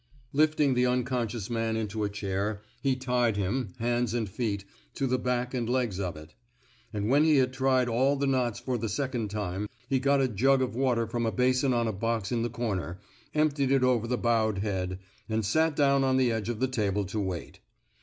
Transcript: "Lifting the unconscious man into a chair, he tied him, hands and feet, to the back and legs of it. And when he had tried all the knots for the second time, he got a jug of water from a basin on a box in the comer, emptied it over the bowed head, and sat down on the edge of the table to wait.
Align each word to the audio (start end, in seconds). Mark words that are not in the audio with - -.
"Lifting 0.33 0.73
the 0.73 0.87
unconscious 0.87 1.47
man 1.47 1.77
into 1.77 2.03
a 2.03 2.09
chair, 2.09 2.63
he 2.81 2.95
tied 2.95 3.37
him, 3.37 3.75
hands 3.77 4.15
and 4.15 4.27
feet, 4.27 4.65
to 4.95 5.05
the 5.05 5.19
back 5.19 5.53
and 5.53 5.69
legs 5.69 5.99
of 5.99 6.17
it. 6.17 6.33
And 6.91 7.07
when 7.07 7.23
he 7.23 7.37
had 7.37 7.53
tried 7.53 7.87
all 7.87 8.15
the 8.15 8.25
knots 8.25 8.59
for 8.59 8.79
the 8.79 8.89
second 8.89 9.29
time, 9.29 9.67
he 9.87 9.99
got 9.99 10.19
a 10.19 10.27
jug 10.27 10.63
of 10.63 10.75
water 10.75 11.05
from 11.05 11.27
a 11.27 11.31
basin 11.31 11.71
on 11.71 11.87
a 11.87 11.93
box 11.93 12.31
in 12.31 12.41
the 12.41 12.49
comer, 12.49 12.99
emptied 13.35 13.71
it 13.71 13.83
over 13.83 14.07
the 14.07 14.17
bowed 14.17 14.57
head, 14.57 14.97
and 15.29 15.45
sat 15.45 15.75
down 15.75 16.03
on 16.03 16.17
the 16.17 16.31
edge 16.31 16.49
of 16.49 16.59
the 16.59 16.67
table 16.67 17.05
to 17.05 17.19
wait. 17.19 17.59